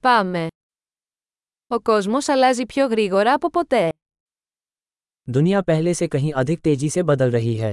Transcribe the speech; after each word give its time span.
Πάμε. 0.00 0.46
Ο 1.66 1.80
κόσμος 1.80 2.28
αλλάζει 2.28 2.66
πιο 2.66 2.86
γρήγορα 2.86 3.32
από 3.32 3.48
ποτέ. 3.50 3.90
दुनिया 5.32 5.60
पहले 5.62 5.92
से 5.94 6.06
कहीं 6.14 6.32
अधिक 6.42 6.60
तेजी 6.66 6.88
से 6.88 7.02
बदल 7.10 7.30
रही 7.30 7.54
है 7.62 7.72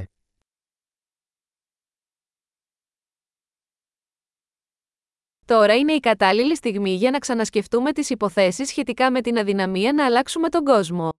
Τώρα 5.46 5.76
είναι 5.76 5.94
η 5.94 6.00
κατάλληλη 6.00 6.56
στιγμή 6.56 6.96
για 6.96 7.12
να 7.12 7.20
ξανασκεφτούμε 7.20 7.92
τις 7.92 8.10
υποθέσεις 8.10 8.68
σχετικά 8.68 9.12
με 9.12 9.22
την 9.22 9.38
αδυναμία 9.38 9.94
να 9.94 10.06
αλλάξουμε 10.06 10.50
τον 10.50 10.64
κόσμο. 10.66 11.10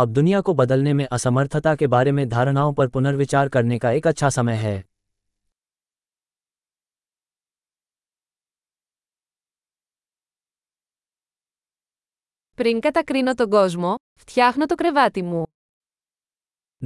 अब 0.00 0.12
दुनिया 0.12 0.40
को 0.40 0.52
बदलने 0.54 0.92
में 0.98 1.06
असमर्थता 1.16 1.74
के 1.74 1.86
बारे 1.94 2.12
में 2.12 2.28
धारणाओं 2.28 2.72
पर 2.78 2.88
पुनर्विचार 2.88 3.48
करने 3.54 3.78
का 3.78 3.90
एक 3.90 4.06
अच्छा 4.06 4.28
समय 4.28 4.56
है 4.56 4.76
Πριν 12.57 12.79
κατακρίνω 12.79 13.33
τον 13.33 13.49
κόσμο, 13.49 13.95
φτιάχνω 14.19 14.65
το 14.65 14.75
κρεβάτι 14.75 15.21
μου. 15.21 15.43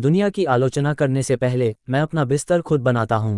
दुनिया 0.06 0.28
की 0.36 0.44
आलोचना 0.54 0.94
करने 1.00 1.22
से 1.28 1.36
पहले 1.44 1.68
मैं 1.92 2.02
अपना 2.08 2.24
बिस्तर 2.32 2.62
खुद 2.70 2.82
बनाता 2.88 3.16
हूँ 3.26 3.38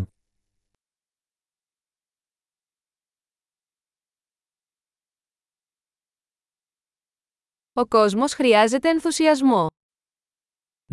Ο 7.73 7.85
κόσμος 7.87 8.33
χρειάζεται 8.33 8.89
ενθουσιασμό. 8.89 9.67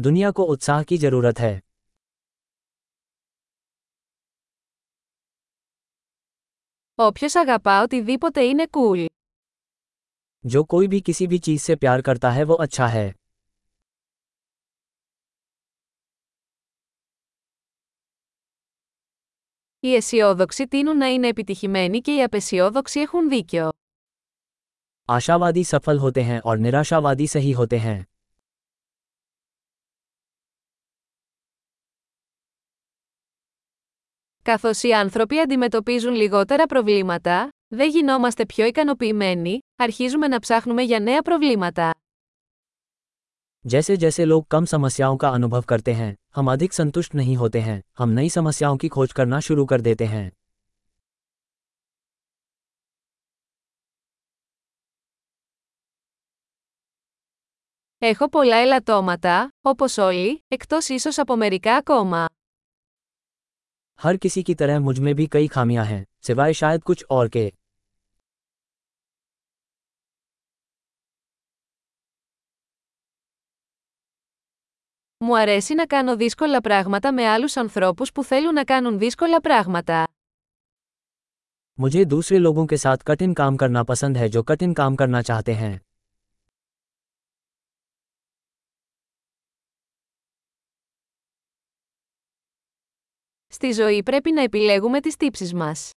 दुनिया 0.07 0.31
को 0.31 0.43
उत्साह 0.55 0.83
की 0.89 0.97
जरूरत 1.05 1.39
है 1.39 1.59
Όποιος 6.95 7.35
αγαπά 7.35 7.83
οτιδήποτε 7.83 8.43
είναι 8.45 8.65
cool. 8.71 9.07
जो 10.45 10.63
कोई 10.65 10.87
भी 10.89 11.01
किसी 11.01 11.27
भी 11.27 11.39
चीज 11.39 11.61
से 11.61 11.77
प्यार 11.77 12.03
करता 12.09 12.31
है 12.31 12.45
वो 12.45 12.55
अच्छा 12.55 12.87
है 12.87 13.13
Οι 19.81 19.95
αισιόδοξοι 19.95 20.69
τείνουν 20.69 20.97
να 20.97 21.07
είναι 21.07 21.29
επιτυχημένοι 21.29 22.01
και 22.01 22.15
οι 22.15 22.23
απεσιόδοξοι 22.23 23.01
έχουν 23.01 23.29
δίκιο. 23.29 23.69
आशावादी 25.09 25.65
सफल 25.65 25.99
होते 25.99 26.23
हैं 26.23 26.41
और 26.41 26.59
निराशावादी 26.59 27.27
सही 27.27 27.53
होते 27.53 27.79
हैं 27.79 27.99
Καθώς 34.43 34.83
οι 34.83 34.93
άνθρωποι 34.93 35.39
αντιμετωπίζουν 35.39 36.15
λιγότερα 36.15 36.67
προβλήματα, 36.67 37.49
δεν 37.71 37.89
γινόμαστε 37.91 38.47
πιο 38.47 38.67
ικανοποιημένοι, 38.67 39.59
αρχίζουμε 39.77 40.29
να 40.29 40.39
ψάχνουμε 40.39 40.83
για 40.83 41.01
νέα 41.01 41.23
προβλήματα. 41.23 41.91
जैसे 43.65 43.97
जैसे 43.97 44.25
लोग 44.25 44.45
कम 44.55 44.65
समस्याओं 44.65 45.17
का 45.17 45.29
अनुभव 45.29 45.63
करते 45.63 45.93
हैं 45.93 46.15
हम 46.37 46.51
अधिक 46.51 46.73
संतुष्ट 46.73 47.15
नहीं 47.15 47.37
होते 47.37 47.61
हैं 47.61 47.79
हम 47.99 48.09
नई 48.09 48.29
समस्याओं 48.29 48.77
की 48.77 48.89
खोज 48.89 49.13
करना 49.13 49.41
शुरू 49.41 49.65
कर 49.65 49.81
देते 49.81 50.05
हैं 50.05 50.27
Έχω 57.99 58.29
πολλά 58.29 58.57
ελαττώματα, 58.57 59.49
όπως 59.61 59.99
όλοι, 59.99 60.45
εκτός 60.49 60.89
ίσως 60.89 61.19
από 61.19 61.37
μερικά 61.37 61.77
ακόμα. 61.77 62.29
हर 64.05 64.17
किसी 64.17 64.43
की 64.43 64.55
तरह 64.55 64.81
मुझ 64.81 64.99
में 64.99 65.15
भी 65.15 65.27
कई 65.27 65.47
खामियां 65.47 65.85
हैं 65.87 66.03
सिवाय 66.27 66.53
शायद 66.53 66.83
कुछ 66.83 67.05
और 67.11 67.29
के 67.29 67.45
Μου 75.21 75.39
αρέσει 75.39 75.75
να 75.75 75.87
κάνω 75.87 76.17
δύσκολα 76.17 76.61
πράγματα 76.61 77.13
με 77.13 77.27
άλλους 77.29 77.57
ανθρώπους 77.57 78.13
που 78.13 78.25
θέλουν 78.25 78.53
να 78.55 78.65
κάνουν 78.65 78.99
δύσκολα 78.99 79.41
πράγματα. 79.41 80.09
मुझे 81.83 82.05
दूसरे 82.05 82.39
लोगों 82.39 82.65
के 82.67 82.77
साथ 82.85 82.97
कठिन 83.09 83.33
काम 83.41 83.57
करना 83.63 83.83
पसंद 83.91 84.17
है 84.17 84.29
जो 84.35 84.43
कठिन 84.51 84.73
काम 84.81 84.95
करना 85.01 85.21
चाहते 85.29 85.53
हैं 85.63 85.75
Στη 93.47 93.73
ζωή 93.73 94.03
πρέπει 94.03 94.33
να 94.33 94.43
επιλέγουμε 94.43 95.01
τις 95.01 95.17
τύψεις 95.17 95.55
μας. 95.55 95.91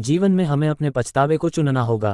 जीवन 0.00 0.32
में 0.38 0.44
हमें 0.44 0.68
अपने 0.68 0.90
पछतावे 0.96 1.36
को 1.36 1.48
चुनना 1.56 1.82
होगा 1.90 2.12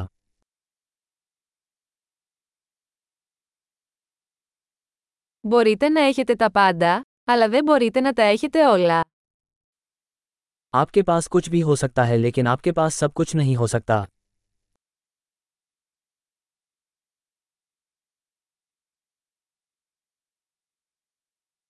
Μπορείτε 5.43 5.89
να 5.89 6.01
έχετε 6.01 6.35
τα 6.35 6.51
πάντα, 6.51 7.03
αλλά 7.25 7.49
δεν 7.49 7.65
μπορείτε 7.65 8.01
να 8.01 8.13
τα 8.13 8.23
έχετε 8.23 8.67
όλα. 8.67 9.05
आपके 10.77 11.03
पास 11.03 11.27
कुछ 11.35 11.49
भी 11.53 11.61
हो 11.69 11.75
सकता 11.83 12.05
है 12.05 12.17
लेकिन 12.17 12.47
आपके 12.47 12.73
पास 12.79 12.95
सब 12.95 13.13
कुछ 13.13 13.35
नहीं 13.35 13.57
हो 13.57 13.67
सकता 13.67 14.07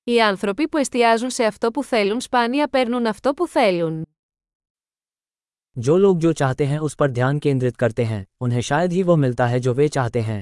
Οι 0.04 0.20
άνθρωποι 0.20 0.68
που 0.68 0.76
εστιάζουν 0.78 1.30
σε 1.30 1.44
αυτό 1.44 1.70
που 1.70 1.84
θέλουν 1.84 2.20
σπάνια 2.20 2.68
παίρνουν 2.68 3.06
αυτό 3.06 3.34
που 3.34 3.46
θέλουν. 3.48 4.02
जो 5.76 5.96
लोग 5.98 6.18
जो 6.18 6.32
चाहते 6.32 6.64
हैं 6.66 6.78
उस 6.78 6.94
पर 6.94 7.10
ध्यान 7.10 7.38
केंद्रित 7.38 7.76
करते 7.76 8.04
हैं 8.04 8.24
उन्हें 8.40 8.60
शायद 8.60 8.92
ही 8.92 9.02
वो 9.02 9.16
मिलता 9.16 9.46
है 9.46 9.60
जो 9.60 9.74
वे 9.74 9.88
चाहते 9.88 10.20
हैं 10.20 10.40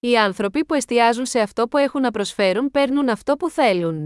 Οι 0.00 0.18
άνθρωποι 0.18 0.64
που 0.64 0.74
εστιάζουν 0.74 1.26
σε 1.26 1.40
αυτό 1.40 1.68
που 1.68 1.78
έχουν 1.78 2.00
να 2.00 2.10
προσφέρουν 2.10 2.70
παίρνουν 2.70 3.08
αυτό 3.08 3.36
που 3.36 3.50
θέλουν. 3.50 4.04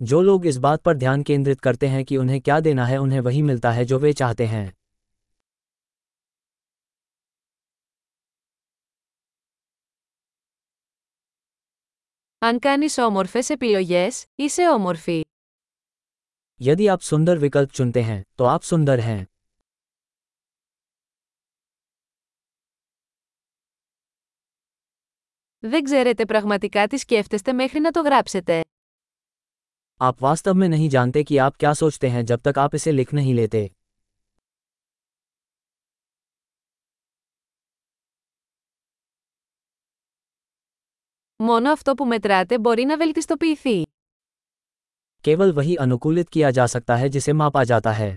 जो 0.00 0.20
लोग 0.22 0.46
इस 0.46 0.58
बात 0.58 0.82
पर 0.82 0.96
ध्यान 0.96 1.22
केंद्रित 1.22 1.60
करते 1.60 1.86
हैं 1.86 2.04
कि 2.04 2.16
उन्हें 2.16 2.40
क्या 2.40 2.58
देना 2.60 2.86
है 2.86 2.96
उन्हें 2.96 3.20
वही 3.20 3.42
मिलता 3.42 3.70
है 3.70 3.84
जो 3.84 3.98
वे 3.98 4.12
चाहते 4.12 4.46
हैं 4.46 4.66
Αν 12.38 12.58
κάνεις 12.58 12.98
όμορφες 12.98 13.50
επιλογές, 13.50 14.26
είσαι 14.36 14.68
όμορφη. 14.68 15.20
यदि 16.60 16.86
आप 16.86 17.00
सुंदर 17.00 17.38
विकल्प 17.38 17.70
चुनते 17.70 18.02
हैं 18.02 18.20
तो 18.38 18.44
आप 18.44 18.62
सुंदर 18.62 19.00
हैं 19.00 19.26
Δεν 25.60 25.82
ξέρετε 25.84 26.24
πραγματικά 26.24 26.86
τι 26.86 26.96
σκέφτεστε 26.98 27.52
μέχρι 27.52 27.80
να 27.80 27.90
το 27.90 28.00
γράψετε. 28.00 28.60
आप 30.00 30.14
वास्तव 30.20 30.54
में 30.54 30.68
नहीं 30.68 30.88
जानते 30.88 31.22
कि 31.28 31.36
आप 31.44 31.54
क्या 31.56 31.72
सोचते 31.72 32.08
हैं 32.14 32.24
जब 32.30 32.40
तक 32.48 32.58
आप 32.64 32.74
इसे 32.74 32.92
लिख 32.92 33.12
नहीं 33.14 33.34
लेते 33.34 33.66
Μόνο 41.36 41.70
αυτό 41.72 41.94
που 41.94 42.06
μετράτε 42.06 42.58
μπορεί 42.58 42.84
να 42.84 42.96
βελτιστοποιηθεί. 42.96 43.82
केवल 45.24 45.52
वही 45.52 45.74
अनुकूलित 45.84 46.28
किया 46.34 46.50
जा 46.56 46.66
सकता 46.72 46.96
है 46.96 47.08
जिसे 47.08 47.32
मापा 47.32 47.62
जाता 47.64 47.92
है 47.92 48.10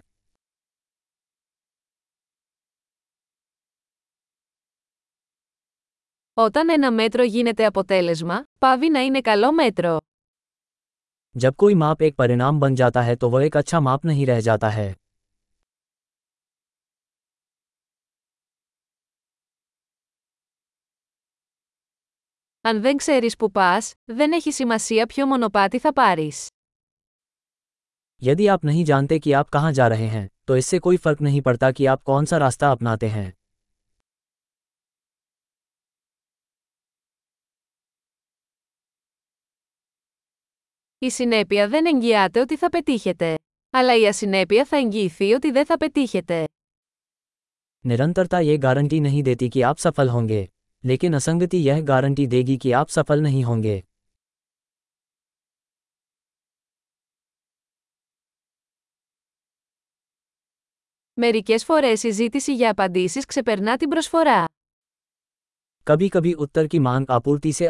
Όταν 6.33 6.69
ένα 6.69 6.91
μέτρο 6.91 7.23
γίνεται 7.23 7.65
αποτέλεσμα, 7.65 8.43
πάβει 8.59 8.89
να 8.89 8.99
είναι 8.99 9.21
καλό 9.21 9.51
μέτρο. 9.51 9.97
जब 11.39 11.51
कोई 11.55 11.73
माप 11.81 12.01
एक 12.01 12.15
परिणाम 12.21 12.59
बन 12.59 12.75
जाता 12.75 13.01
है 13.01 13.15
तो 13.15 13.29
वह 13.33 13.43
एक 13.45 13.57
अच्छा 13.57 13.79
माप 13.87 14.05
नहीं 14.05 14.25
रह 14.29 14.39
जाता 14.47 14.69
है 14.69 14.93
Αν 22.61 22.81
δεν 22.81 22.97
ξέρεις 22.97 23.35
που 23.35 23.51
πας, 23.51 23.93
δεν 24.05 24.31
έχει 24.31 24.51
σημασία 24.51 25.05
ποιο 25.05 25.25
μονοπάτι 25.25 25.79
θα 25.79 25.93
πάρεις. 25.93 26.47
यदि 28.21 28.47
आप 28.47 28.65
नहीं 28.65 28.83
जानते 28.85 29.19
कि 29.19 29.31
आप 29.31 29.49
कहाँ 29.49 29.71
जा 29.73 29.87
रहे 29.87 30.07
हैं 30.07 30.27
तो 30.47 30.55
इससे 30.57 30.79
कोई 30.79 30.97
फर्क 30.97 31.21
नहीं 31.21 31.41
पड़ता 31.41 31.71
कि 31.71 31.85
आप 31.85 32.01
कौन 32.03 32.25
सा 32.25 32.37
रास्ता 32.37 32.71
अपनाते 32.71 33.07
हैं 33.09 33.27
Η 41.04 41.10
συνέπεια 41.10 41.68
δεν 41.68 41.86
εγγυάται 41.86 42.40
ότι 42.40 42.56
θα 42.56 42.68
πετύχετε. 42.68 43.34
Αλλά 43.70 43.96
η 43.96 44.06
ασυνέπεια 44.06 44.64
θα 44.64 44.76
εγγυηθεί 44.76 45.32
ότι 45.32 45.50
δεν 45.50 45.66
θα 45.66 45.76
πετύχετε. 45.76 46.44
निरंतरता 47.88 48.38
ये 48.38 48.56
गारंटी 48.58 49.00
नहीं 49.00 49.22
देती 49.22 49.48
कि 49.48 49.62
आप 49.70 49.76
सफल 49.76 50.08
होंगे 50.08 50.46
लेकिन 50.84 51.14
असंगति 51.14 51.58
यह 51.68 51.80
गारंटी 51.90 52.26
देगी 52.26 52.56
कि 52.56 52.72
आप 52.72 52.88
सफल 52.88 53.82
Μερικές 61.12 61.64
φορές 61.64 62.02
η 62.02 62.10
ζήτηση 62.10 62.54
για 62.54 62.70
απαντήσεις 62.70 63.26
ξεπερνά 63.26 63.76
την 63.76 63.88
προσφορά. 63.88 64.44
Καbi-καbi 65.90 66.34
उत्तर 66.36 66.66
की 66.66 66.78
मांग 66.78 67.04
आपूर्ति 67.08 67.52
से 67.52 67.68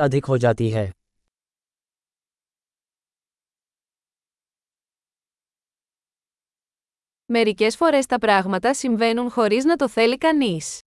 Μερικές 7.26 7.76
φορές 7.76 8.06
τα 8.06 8.18
πράγματα 8.20 8.74
συμβαίνουν 8.74 9.30
χωρίς 9.30 9.66
να 9.66 9.76
το 9.76 9.90
θέλει 9.90 10.18
κανείς. 10.18 10.80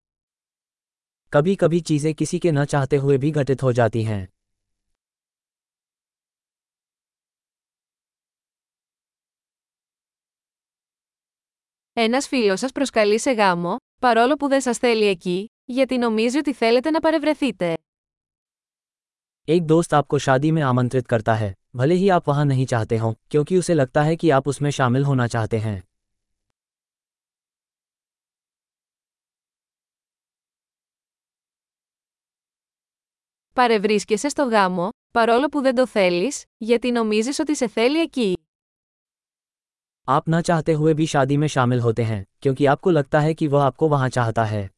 कभी 1.36 1.54
कभी 1.56 1.80
चीजें 1.80 2.14
किसी 2.14 2.38
के 2.38 2.50
न 2.52 2.64
चाहते 2.64 2.96
हुए 2.96 3.16
भी 3.18 3.30
घटित 3.30 3.62
हो 3.62 3.72
जाती 3.72 4.02
हैं 4.02 4.26
Ένας 11.92 12.28
φίλος 12.28 12.60
σας 12.60 12.72
προσκαλεί 12.72 13.18
σε 13.20 13.32
γάμο, 13.32 13.76
παρόλο 14.00 14.36
που 14.36 14.48
δεν 14.48 14.60
σας 14.60 14.78
θέλει 14.78 15.06
εκεί, 15.06 15.52
γιατί 15.64 15.98
νομίζει 15.98 16.38
ότι 16.38 16.52
θέλετε 16.52 16.90
να 16.90 17.00
παρευρεθείτε. 17.00 17.74
एक 19.48 19.64
दोस्त 19.64 19.92
आपको 19.98 20.18
शादी 20.18 20.50
में 20.56 20.62
आमंत्रित 20.62 21.06
करता 21.06 21.34
है 21.34 21.54
भले 21.76 21.94
ही 21.94 22.08
आप 22.16 22.28
वहां 22.28 22.44
नहीं 22.46 22.66
चाहते 22.66 22.96
हों 22.96 23.12
क्योंकि 23.30 23.58
उसे 23.58 23.74
लगता 23.74 24.02
है 24.02 24.16
कि 24.16 24.30
आप 24.30 24.48
उसमें 24.48 24.70
शामिल 24.70 25.04
होना 25.04 25.26
चाहते 25.26 25.58
हैं 25.58 25.76
Παρευρίσκεσαι 33.54 34.28
στο 34.28 34.44
γάμο, 34.44 34.88
παρόλο 35.10 35.48
που 35.48 35.60
δεν 35.60 35.74
το 35.74 35.86
θέλεις, 35.86 36.44
γιατί 36.56 36.90
νομίζεις 36.90 37.38
ότι 37.38 37.56
σε 37.56 37.68
θέλει 37.68 38.00
εκεί. 38.00 38.34
आप 40.08 40.22
न 40.30 40.40
चाहते 40.40 40.72
हुए 40.72 40.92
भी 40.94 41.06
शादी 41.06 41.36
में 41.36 41.46
शामिल 41.46 41.80
होते 41.80 42.02
हैं 42.02 42.24
क्योंकि 42.40 42.66
आपको 42.66 42.90
लगता 42.90 43.20
है 43.20 43.34
कि 43.34 43.46
वह 43.46 43.62
आपको 43.64 43.88
वहां 43.88 44.08
चाहता 44.08 44.44
है 44.44 44.68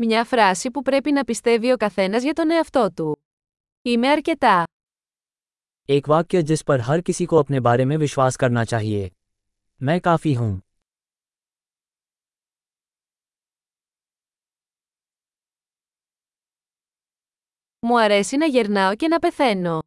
Μια 0.00 0.24
φράση 0.24 0.70
που 0.70 0.82
πρέπει 0.82 1.12
να 1.12 1.24
πιστεύει 1.24 1.72
ο 1.72 1.76
καθένας 1.76 2.22
για 2.22 2.32
τον 2.32 2.50
εαυτό 2.50 2.92
του. 2.92 3.26
Είμαι 3.82 4.08
αρκετά. 4.08 4.64
एक 5.88 6.06
वाक्य 6.08 6.42
जिस 6.42 6.62
पर 6.62 6.80
हर 6.80 7.00
किसी 7.00 7.24
को 7.26 7.36
अपने 7.36 7.60
बारे 7.60 7.84
में 7.84 7.96
विश्वास 7.96 8.36
करना 8.36 8.64
चाहिए 8.64 9.10
मैं 9.82 10.00
काफी 10.00 10.32
हूं 10.34 10.58
Μου 17.86 18.00
αρέσει 18.00 18.36
να 18.36 18.46
γερνάω 18.46 18.96
και 18.96 19.08
να 19.08 19.18
πεθαίνω. 19.18 19.82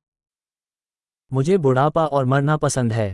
मुझे 1.34 1.58
बुढ़ापा 1.58 2.06
और 2.06 2.26
मरना 2.26 2.58
पसंद 2.58 2.92
है 2.94 3.14